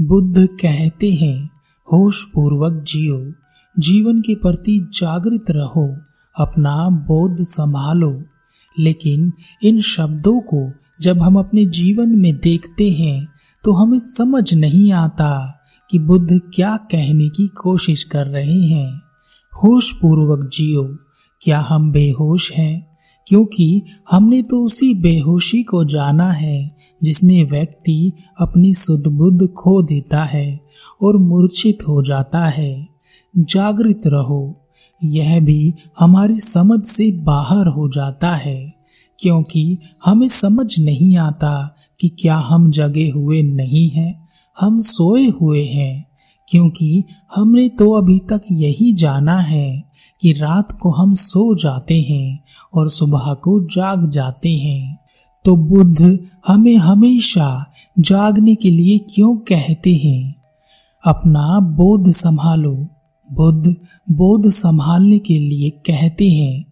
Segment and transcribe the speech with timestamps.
[0.00, 1.50] बुद्ध कहते हैं
[1.92, 3.32] होश पूर्वक जियो,
[3.78, 5.96] जीवन के प्रति जागृत रहो,
[6.38, 8.22] अपना बोध संभालो।
[8.78, 9.32] लेकिन
[9.62, 13.28] इन शब्दों को जब हम अपने जीवन में देखते हैं
[13.64, 15.60] तो हमें समझ नहीं आता
[15.90, 19.00] कि बुद्ध क्या कहने की कोशिश कर रहे हैं।
[19.62, 20.96] होश पूर्वक जियो,
[21.40, 22.96] क्या हम बेहोश हैं?
[23.26, 30.24] क्योंकि हमने तो उसी बेहोशी को जाना है। जिसमें व्यक्ति अपनी सुध बुद्ध खो देता
[30.24, 30.60] है
[31.02, 32.88] और मूर्छित हो जाता है।
[33.38, 34.56] जागृत रहो,
[35.04, 38.74] यह भी हमारी समझ से बाहर हो जाता है,
[39.18, 44.28] क्योंकि हमें समझ नहीं आता कि क्या हम जगे हुए नहीं हैं,
[44.60, 46.06] हम सोए हुए हैं,
[46.48, 49.84] क्योंकि हमने तो अभी तक यही जाना है
[50.20, 55.05] कि रात को हम सो जाते हैं और सुबह को जाग जाते हैं।
[55.46, 60.34] तो बुद्ध हमें हमेशा जागने के लिए क्यों कहते हैं?
[61.04, 62.88] अपना बोध संभालो।
[63.32, 63.76] बुद्ध
[64.10, 66.64] बोध संभालने के लिए कहते हैं,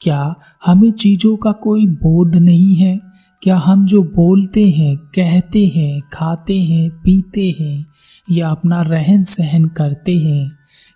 [0.00, 0.34] क्या
[0.66, 3.00] हमें चीज़ों का कोई बोध नहीं है?
[3.42, 7.86] क्या हम जो बोलते हैं, कहते हैं, खाते हैं, पीते हैं,
[8.30, 10.50] या अपना रहन सहन करते हैं,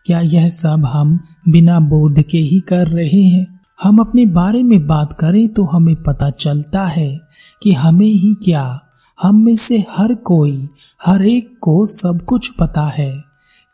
[0.07, 3.52] क्या यह सब हम बिना बोध के ही कर रहे हैं?
[3.83, 7.21] हम अपने बारे में बात करें तो हमें पता चलता है
[7.63, 8.81] कि हमें ही क्या,
[9.23, 10.69] हम में से हर कोई,
[11.07, 13.25] हर एक को सब कुछ पता है।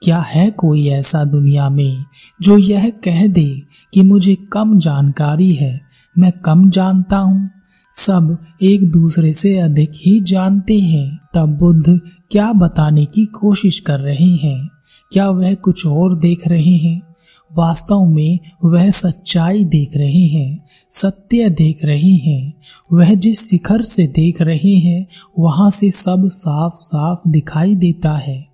[0.03, 2.05] क्या है कोई ऐसा दुनिया में
[2.43, 3.63] जो यह कह दे
[3.95, 5.81] कि मुझे कम जानकारी है?
[6.19, 7.51] मैं कम जानता हूँ।
[7.93, 14.01] सब एक दूसरे से अधिक ही जानते हैं। तब बुद्ध क्या बताने की कोशिश कर
[14.01, 14.69] रहे हैं?
[15.13, 17.08] क्या वह कुछ और देख रहे हैं?
[17.57, 22.55] वास्तव में वह सच्चाई देख रहे हैं, सत्य देख रहे हैं।
[22.93, 25.07] वह जिस शिखर से देख रहे हैं,
[25.39, 28.49] वहाँ से सब साफ़ साफ़ दिखाई देता है।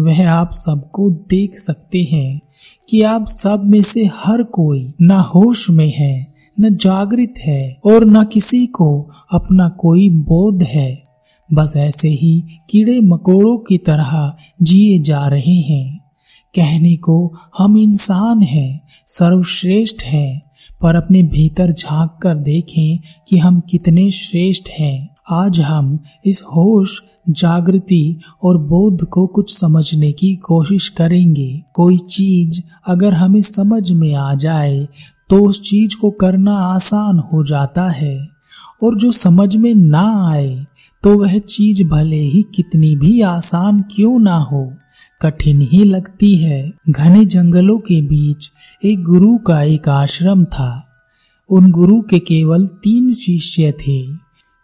[0.00, 2.40] वह आप सबको देख सकते हैं
[2.88, 8.04] कि आप सब में से हर कोई न होश में है, न जागृत है और
[8.04, 11.04] न किसी को अपना कोई बोध है।
[11.52, 16.03] बस ऐसे ही कीड़े मकोड़ों की तरह जिए जा रहे हैं।
[16.56, 20.42] कहने को हम इंसान हैं, सर्वश्रेष्ठ हैं,
[20.82, 22.98] पर अपने भीतर झाँक कर देखें
[23.28, 30.12] कि हम कितने श्रेष्ठ हैं। आज हम इस होश, जागृति और बोध को कुछ समझने
[30.12, 34.88] की कोशिश करेंगे। कोई चीज़ अगर हमें समझ में आ जाए
[35.30, 38.28] तो उस चीज़ को करना आसान हो जाता है।
[38.82, 40.66] और जो समझ में ना आए
[41.02, 44.72] तो वह चीज़ भले ही कितनी भी आसान क्यों ना हो।
[45.24, 48.52] कठिन ही लगती है। घने जंगलों के बीच
[48.84, 50.86] एक गुरु का एक आश्रम था।
[51.50, 54.06] उन गुरु के केवल तीन शिष्य थे।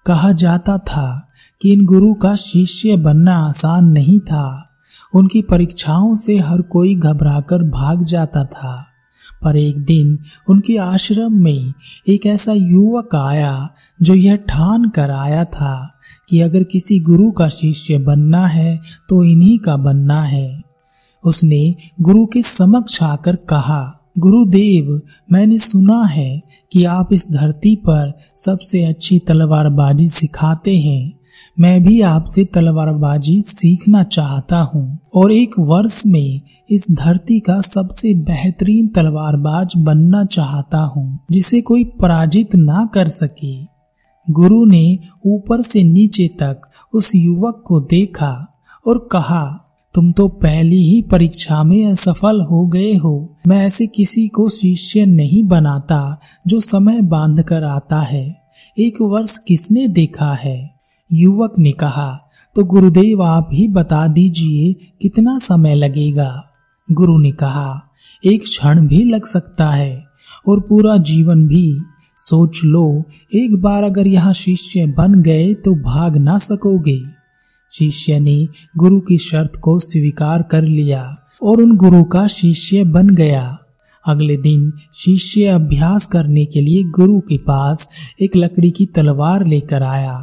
[0.06, 1.28] कहा जाता था
[1.62, 4.70] कि इन गुरु का शिष्य बनना आसान नहीं था।
[5.14, 8.86] उनकी परीक्षाओं से हर कोई घबराकर भाग जाता था।
[9.42, 11.72] पर एक दिन उनके आश्रम में
[12.08, 13.70] एक ऐसा युवक आया
[14.02, 15.99] जो यह ठान कर आया था।
[16.30, 20.60] कि अगर किसी गुरु का शिष्य बनना है तो इन्हीं का बनना है।
[21.24, 25.00] उसने गुरु के समक्ष आकर कहा, गुरुदेव,
[25.32, 26.42] मैंने सुना है
[26.72, 31.12] कि आप इस धरती पर सबसे अच्छी तलवारबाजी सिखाते हैं।
[31.60, 36.40] मैं भी आपसे तलवारबाजी सीखना चाहता हूँ और एक वर्ष में
[36.70, 43.69] इस धरती का सबसे बेहतरीन तलवारबाज बनना चाहता हूँ, जिसे कोई पराजित ना कर सके।
[44.30, 46.60] गुरु ने ऊपर से नीचे तक
[46.94, 52.94] उस युवक को देखा और कहा, तुम तो पहली ही परीक्षा में असफल हो गए
[52.94, 58.36] हो। मैं ऐसे किसी को शिष्य नहीं बनाता जो समय बाँध कर आता है।
[58.78, 60.70] एक वर्ष किसने देखा है?
[61.12, 62.26] युवक ने कहा
[62.56, 66.44] तो गुरुदेव, आप ही बता दीजिए कितना समय लगेगा?
[66.92, 67.82] गुरु ने कहा,
[68.24, 70.04] एक क्षण भी लग सकता है
[70.48, 71.78] और पूरा जीवन भी
[72.20, 77.00] सोच लो, एक बार अगर यहाँ शिष्य बन गए तो भाग ना सकोगे।
[77.72, 83.08] शिष्य ने गुरु की शर्त को स्वीकार कर लिया और उन गुरु का शिष्य बन
[83.10, 83.58] गया।
[84.06, 87.88] अगले दिन शिष्य अभ्यास करने के लिए गुरु के पास
[88.20, 90.18] एक लकड़ी की तलवार लेकर आया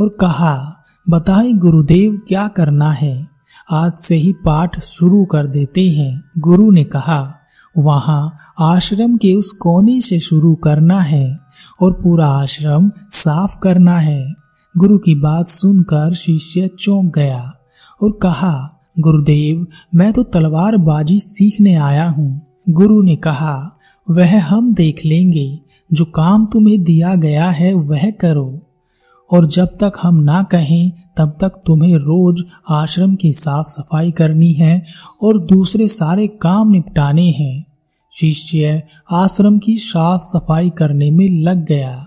[0.00, 3.28] और कहा, बताए गुरुदेव, क्या करना है?
[3.70, 7.43] आज से ही पाठ शुरू कर देते हैं। गुरु ने कहा
[7.78, 11.38] वहाँ आश्रम के उस कोने से शुरू करना है
[11.82, 14.32] और पूरा आश्रम साफ़ करना है।
[14.76, 17.52] गुरु की बात सुनकर शिष्य चौंक गया
[18.02, 23.78] और कहा, गुरुदेव, मैं तो तलवार बाजी सीखने आया हूँ। गुरु ने कहा,
[24.10, 25.58] वह हम देख लेंगे।
[25.92, 28.60] जो काम तुम्हें दिया गया है, वह करो।
[29.34, 34.52] और जब तक हम ना कहें, तब तक तुम्हें रोज आश्रम की साफ़ सफ़ाई करनी
[34.52, 34.82] है
[35.22, 37.64] और दूसरे सारे काम निपटाने हैं।
[38.12, 38.82] शिष्य
[39.12, 42.06] आश्रम की साफ़ सफ़ाई करने में लग गया।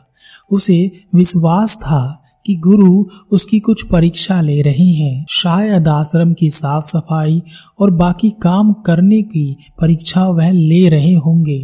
[0.52, 0.80] उसे
[1.16, 7.42] विश्वास था कि गुरु उसकी कुछ परीक्षा ले रहे हैं। शायद आश्रम की साफ़ सफ़ाई
[7.80, 11.60] और बाकी काम करने की परीक्षा वह ले रहे होंगे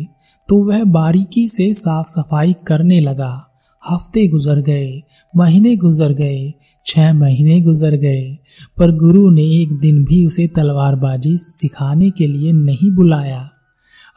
[0.49, 3.33] तो वह बारीकी से साफ़ सफ़ाई करने लगा।
[3.89, 5.03] हफ़्ते गुजर गए,
[5.37, 6.53] महीने गुजर गए,
[6.85, 8.37] छह महीने गुजर गए,
[8.77, 13.49] पर गुरु ने एक दिन भी उसे तलवारबाजी सिखाने के लिए नहीं बुलाया।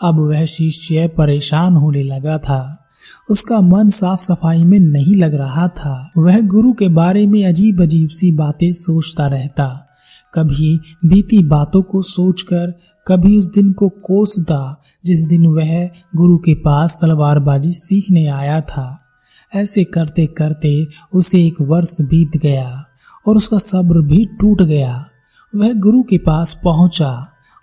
[0.03, 2.89] अब वह शिष्य परेशान होने लगा था।
[3.31, 7.83] उसका मन साफ़ सफ़ाई में नहीं लग रहा था। वह गुरु के बारे में अजीब
[7.83, 9.87] अजीब सी बातें सोचता रहता।
[10.35, 12.75] कभी बीती बातों को सोचकर,
[13.07, 15.87] कभी उस दिन को कोसता, जिस दिन वह
[16.17, 19.06] गुरु के पास तलवारबाजी सीखने आया था।
[19.53, 22.85] ऐसे करते करते उसे एक वर्ष बीत गया
[23.27, 25.05] और उसका सब्र भी टूट गया।
[25.53, 27.13] वह गुरु के पास पहुँचा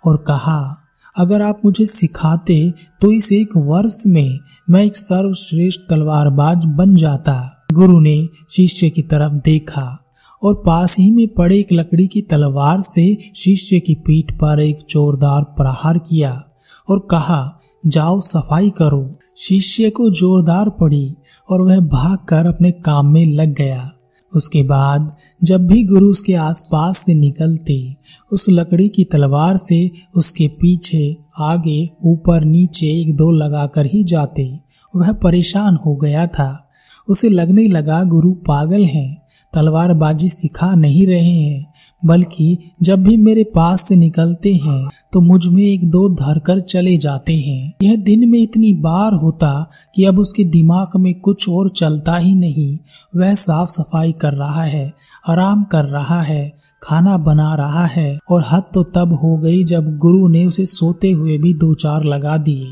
[0.04, 0.60] और कहा,
[1.16, 4.38] अगर आप मुझे सिखाते तो इस एक वर्ष में
[4.70, 9.86] मैं एक सर्वश्रेष्ठ तलवारबाज बन जाता। गुरु ने शिष्य की तरफ़ देखा
[10.42, 13.06] और पास ही में पड़े एक लकड़ी की तलवार से
[13.36, 16.32] शिष्य की पीठ पर एक जोरदार प्रहार किया
[16.88, 21.16] और कहा, जाओ, सफ़ाई करो। शिष्य को जोरदार पड़ी
[21.50, 23.90] और वह भागकर अपने काम में लग गया।
[24.36, 27.94] उसके बाद जब भी गुरु उसके आसपास से निकलते,
[28.32, 34.58] उस लकड़ी की तलवार से उसके पीछे, आगे, ऊपर, नीचे एक दो लगाकर ही जाते।
[34.96, 36.68] वह परेशान हो गया था।
[37.08, 41.73] उसे लगने लगा गुरु पागल हैं, तलवारबाजी सिखा नहीं रहे हैं।
[42.06, 46.96] बल्कि जब भी मेरे पास से निकलते हैं तो मुझमें एक दो धर कर चले
[46.96, 49.52] जाते हैं। यह दिन में इतनी बार होता
[49.94, 52.76] कि अब उसके दिमाग में कुछ और चलता ही नहीं।
[53.16, 54.92] वह साफ़ सफ़ाई कर रहा है,
[55.28, 56.52] आराम कर रहा है,
[56.82, 61.10] खाना बना रहा है, और हद तो तब हो गई जब गुरु ने उसे सोते
[61.10, 62.66] हुए भी दो चार लगा दिए।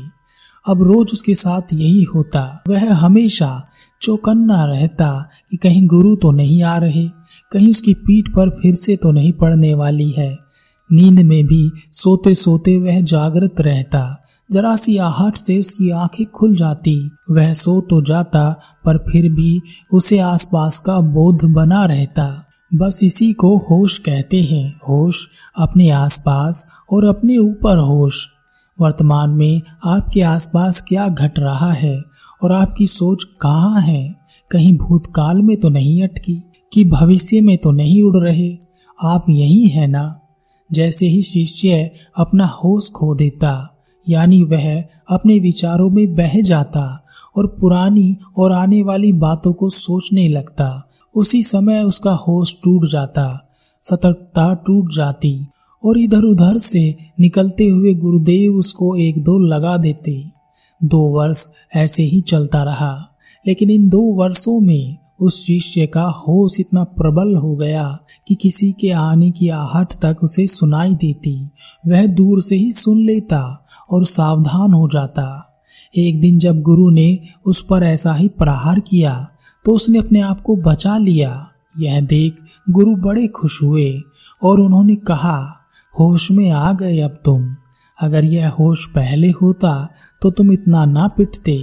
[0.65, 3.49] अब रोज उसके साथ यही होता। वह हमेशा
[4.01, 5.09] चौकन्ना रहता
[5.51, 7.07] कि कहीं गुरु तो नहीं आ रहे।
[7.53, 10.37] कहीं उसकी पीठ पर फिर से तो नहीं पड़ने वाली है।
[10.91, 14.19] नींद में भी सोते सोते वह जागृत रहता।
[14.51, 19.61] जरा सी आहट से उसकी आँखें खुल जाती। वह सो तो जाता, पर फिर भी
[19.93, 22.45] उसे आसपास का बोध बना रहता।
[22.75, 25.27] बस इसी को होश कहते हैं। होश
[25.57, 28.27] अपने आसपास और अपने ऊपर होश।
[28.81, 32.01] वर्तमान में आपके आसपास क्या घट रहा है?
[32.43, 34.15] और आपकी सोच कहाँ है?
[34.51, 38.57] कहीं भूतकाल में तो नहीं अटकी। कि भविष्य में तो नहीं उड़ रहे।
[39.03, 40.19] आप यही है ना?
[40.71, 43.69] जैसे ही शिष्य अपना होश खो देता,
[44.09, 47.05] यानी वह अपने विचारों में बह जाता
[47.37, 53.39] और पुरानी और आने वाली बातों को सोचने लगता, उसी समय उसका होश टूट जाता,
[53.81, 55.39] सतर्कता टूट जाती
[55.85, 60.23] और इधर उधर से निकलते हुए गुरुदेव उसको एक दो लगा देते।
[60.83, 63.09] दो वर्ष ऐसे ही चलता रहा,
[63.47, 67.85] लेकिन इन दो वर्षों में उस शिष्य का होश इतना प्रबल हो गया
[68.27, 71.35] कि किसी के आने की आहट तक उसे सुनाई देती।
[71.87, 73.41] वह दूर से ही सुन लेता
[73.91, 75.25] और सावधान हो जाता।
[75.97, 79.15] एक दिन जब गुरु ने उस पर ऐसा ही प्रहार किया
[79.65, 81.47] तो उसने अपने आप को बचा लिया।
[81.79, 82.37] यह देख
[82.69, 84.01] गुरु बड़े खुश हुए
[84.43, 85.37] और उन्होंने कहा,
[85.95, 87.47] होश में आ गए अब तुम।
[87.97, 89.87] अगर यह होश पहले होता
[90.21, 91.59] तो तुम इतना ना पिटते।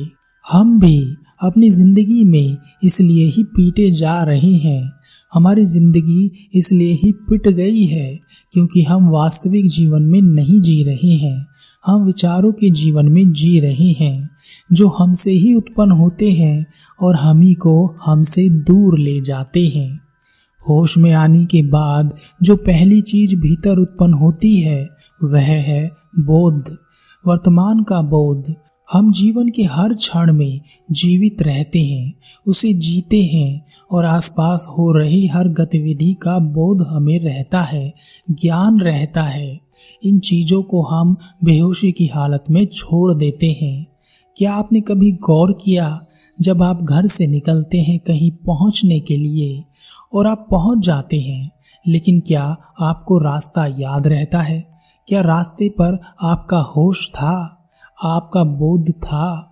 [0.46, 0.98] हम भी
[1.40, 4.92] अपनी ज़िंदगी में इसलिए ही पीटे जा रहे हैं।
[5.32, 8.18] हमारी ज़िंदगी इसलिए ही पिट गई है
[8.52, 11.46] क्योंकि हम वास्तविक जीवन में नहीं जी रहे हैं।
[11.86, 14.30] हम विचारों के जीवन में जी रहे हैं,
[14.72, 16.66] जो हमसे ही उत्पन्न होते हैं
[17.00, 20.00] और हम ही को हमसे दूर ले जाते हैं।
[20.62, 24.88] होश में आने के बाद जो पहली चीज़ भीतर उत्पन्न होती है,
[25.24, 26.76] वह है बोध।
[27.26, 28.54] वर्तमान का बोध।
[28.92, 30.60] हम जीवन के हर क्षण में
[30.92, 32.12] जीवित रहते हैं,
[32.46, 37.92] उसे जीते हैं और आसपास हो रही हर गतिविधि का बोध हमें रहता है,
[38.30, 39.60] ज्ञान रहता है।
[40.04, 43.86] इन चीज़ों को हम बेहोशी की हालत में छोड़ देते हैं।
[44.36, 46.00] क्या आपने कभी गौर किया
[46.40, 49.64] जब आप घर से निकलते हैं कहीं पहुँचने के लिए
[50.14, 51.50] और आप पहुँच जाते हैं,
[51.88, 54.64] लेकिन क्या आपको रास्ता याद रहता है?
[55.08, 57.66] क्या रास्ते पर आपका होश था?
[58.04, 59.49] आपका बोध था?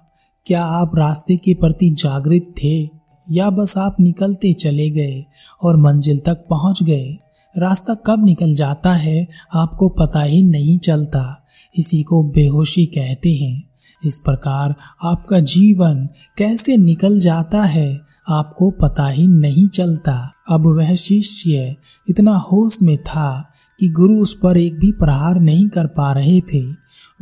[0.48, 2.90] क्या आप रास्ते के प्रति जागृत थे?
[3.30, 5.24] या बस आप निकलते चले गए
[5.62, 7.18] और मंजिल तक पहुँच गए?
[7.58, 11.44] रास्ता कब निकल जाता है आपको पता ही नहीं चलता।
[11.76, 13.62] इसी को बेहोशी कहते हैं।
[14.04, 20.94] इस प्रकार आपका जीवन कैसे निकल जाता है आपको पता ही नहीं चलता। अब वह
[20.94, 21.74] शिष्य
[22.10, 23.48] इतना होश में था
[23.80, 26.62] कि गुरु उस पर एक भी प्रहार नहीं कर पा रहे थे।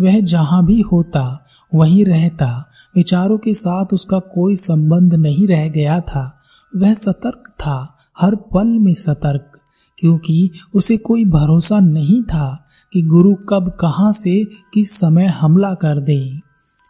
[0.01, 6.01] वह जहाँ भी होता, वहीं रहता विचारों के साथ उसका कोई संबंध नहीं रह गया
[6.01, 6.39] था।
[6.77, 9.51] वह सतर्क था, हर पल में सतर्क,
[9.99, 16.01] क्योंकि उसे कोई भरोसा नहीं था कि गुरु कब कहाँ से किस समय हमला कर
[16.01, 16.41] दे।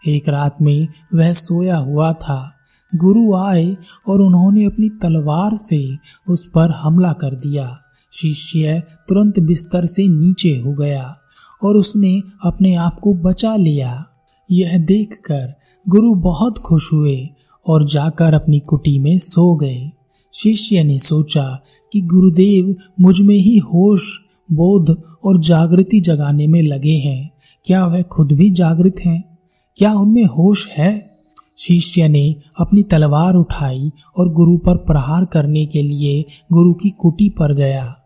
[0.06, 2.52] एक रात में वह सोया हुआ था।
[2.94, 3.76] गुरु आए
[4.08, 5.98] और उन्होंने अपनी तलवार से
[6.28, 7.78] उस पर हमला कर दिया।
[8.12, 11.16] शिष्य तुरंत बिस्तर से नीचे हो गया
[11.62, 14.04] और उसने अपने आप को बचा लिया।
[14.50, 15.54] यह देखकर
[15.88, 17.28] गुरु बहुत खुश हुए
[17.66, 19.90] और जाकर अपनी कुटी में सो गए।
[20.34, 21.60] शिष्य ने सोचा
[21.92, 24.18] कि गुरुदेव मुझमें ही होश,
[24.52, 27.30] बोध और जागृति जगाने में लगे हैं।
[27.64, 29.38] क्या वह खुद भी जागृत हैं?
[29.76, 31.18] क्या उनमें होश है?
[31.58, 37.28] शिष्य ने अपनी तलवार उठाई और गुरु पर प्रहार करने के लिए गुरु की कुटी
[37.28, 37.96] पर गया।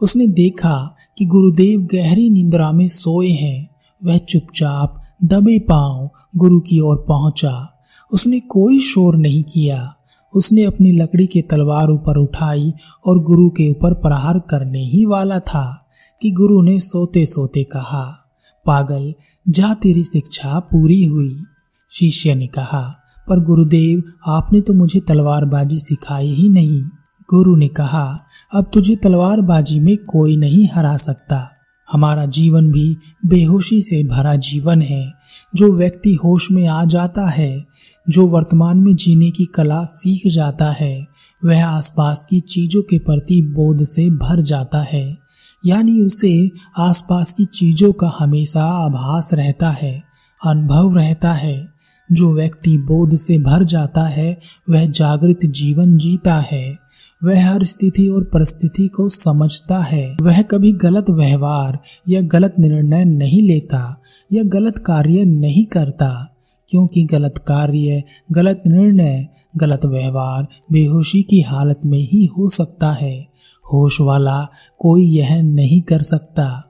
[0.00, 3.70] उसने देखा कि गुरुदेव गहरी निंद्रा में सोए हैं।
[4.04, 9.94] वह चुपचाप दबे पाँव गुरु की ओर पहुँचा। उसने कोई शोर नहीं किया।
[10.34, 12.72] उसने अपनी लकड़ी के तलवार ऊपर उठाई
[13.06, 15.86] और गुरु के ऊपर प्रहार करने ही वाला था
[16.22, 18.32] कि गुरु ने सोते सोते कहा,
[18.66, 19.14] पागल,
[19.48, 21.42] जा तेरी शिक्षा पूरी हुई।
[21.90, 22.96] शिष्य ने कहा,
[23.28, 26.82] पर गुरुदेव, आपने तो मुझे तलवारबाजी सिखाई ही नहीं।
[27.30, 28.20] गुरु ने कहा,
[28.54, 31.50] अब तुझे तलवारबाजी में कोई नहीं हरा सकता।
[31.92, 35.12] हमारा जीवन भी बेहोशी से भरा जीवन है।
[35.54, 37.66] जो व्यक्ति होश में आ जाता है,
[38.08, 41.06] जो वर्तमान में जीने की कला सीख जाता है,
[41.44, 45.18] वह आसपास की चीज़ों के प्रति बोध से भर जाता है।
[45.66, 50.04] यानी उसे आसपास की चीज़ों का हमेशा आभास रहता है,
[50.44, 51.68] अनुभव रहता है।
[52.12, 56.78] जो व्यक्ति बोध से भर जाता है, वह जागृत जीवन जीता है।
[57.24, 63.04] वह हर स्थिति और परिस्थिति को समझता है। वह कभी गलत व्यवहार या गलत निर्णय
[63.04, 64.00] नहीं लेता
[64.32, 66.34] या गलत कार्य नहीं करता,
[66.68, 73.28] क्योंकि गलत कार्य, गलत निर्णय, गलत व्यवहार बेहोशी की हालत में ही हो सकता है।
[73.72, 74.48] होश वाला
[74.78, 76.64] कोई यह नहीं कर सकता।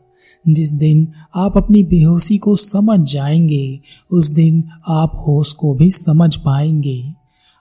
[0.49, 3.81] जिस दिन आप अपनी बेहोशी को समझ जाएँगे,
[4.11, 7.20] उस दिन आप होश को भी समझ पाएँगे।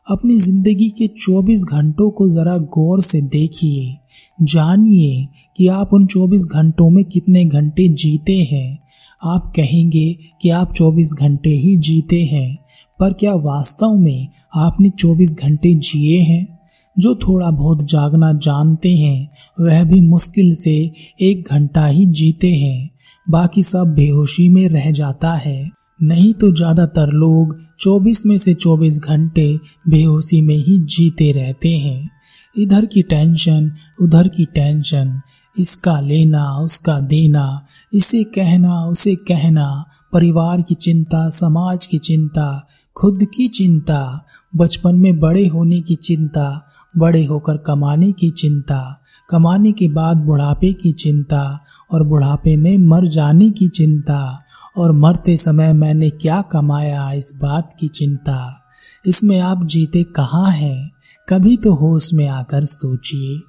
[0.10, 3.96] अपनी ज़िंदगी के 24 घंटों को जरा गौर से देखिए,
[4.42, 8.80] जानिए कि आप उन 24 घंटों में कितने घंटे जीते हैं।
[9.24, 12.58] आप कहेंगे कि आप 24 घंटे ही जीते हैं,
[13.00, 16.60] पर क्या वास्तव में आपने 24 घंटे जिए हैं?
[17.00, 22.90] जो थोड़ा बहुत जागना जानते हैं, वह भी मुश्किल से एक घंटा ही जीते हैं,
[23.30, 29.00] बाकी सब बेहोशी में रह जाता है। नहीं तो ज़्यादातर लोग 24 में से 24
[29.00, 32.10] घंटे बेहोशी में ही जीते रहते हैं।
[32.58, 35.22] इधर की टेंशन, उधर की टेंशन।
[35.60, 43.24] इसका लेना, उसका देना, इसे कहना, उसे कहना। परिवार की चिंता, समाज की चिंता, खुद
[43.24, 44.26] की चिंता।
[44.56, 50.74] बचपन में बड़े होने की चिंता, बड़े होकर कमाने की चिंता। कमाने के बाद बुढ़ापे
[50.74, 51.60] की चिंता
[51.92, 54.44] और बुढ़ापे में मर जाने की चिंता।
[54.80, 58.66] और मरते समय मैंने क्या कमाया इस बात की चिंता?
[59.06, 60.92] इसमें आप जीते कहाँ हैं?
[61.30, 63.49] कभी तो होश में आकर सोचिए।